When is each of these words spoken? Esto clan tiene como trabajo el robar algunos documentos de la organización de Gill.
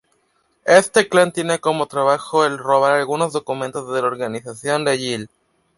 Esto 0.65 1.07
clan 1.07 1.31
tiene 1.31 1.59
como 1.59 1.85
trabajo 1.85 2.43
el 2.43 2.57
robar 2.57 2.93
algunos 2.93 3.33
documentos 3.33 3.93
de 3.93 4.01
la 4.01 4.07
organización 4.07 4.83
de 4.83 4.97
Gill. 4.97 5.29